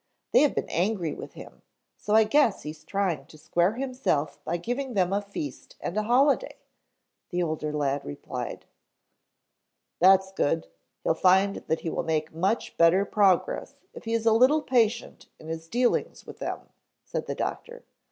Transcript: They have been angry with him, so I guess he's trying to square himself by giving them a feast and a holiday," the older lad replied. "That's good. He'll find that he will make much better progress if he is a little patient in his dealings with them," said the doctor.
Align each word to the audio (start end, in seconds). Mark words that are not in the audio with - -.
They 0.31 0.39
have 0.39 0.55
been 0.55 0.67
angry 0.67 1.13
with 1.13 1.33
him, 1.33 1.61
so 1.95 2.15
I 2.15 2.23
guess 2.23 2.63
he's 2.63 2.83
trying 2.83 3.27
to 3.27 3.37
square 3.37 3.73
himself 3.75 4.43
by 4.43 4.57
giving 4.57 4.95
them 4.95 5.13
a 5.13 5.21
feast 5.21 5.75
and 5.79 5.95
a 5.95 6.01
holiday," 6.01 6.55
the 7.29 7.43
older 7.43 7.71
lad 7.71 8.03
replied. 8.03 8.65
"That's 9.99 10.31
good. 10.31 10.65
He'll 11.03 11.13
find 11.13 11.57
that 11.57 11.81
he 11.81 11.91
will 11.91 12.01
make 12.01 12.33
much 12.33 12.77
better 12.77 13.05
progress 13.05 13.75
if 13.93 14.05
he 14.05 14.13
is 14.15 14.25
a 14.25 14.33
little 14.33 14.63
patient 14.63 15.27
in 15.37 15.49
his 15.49 15.67
dealings 15.67 16.25
with 16.25 16.39
them," 16.39 16.69
said 17.03 17.27
the 17.27 17.35
doctor. 17.35 17.83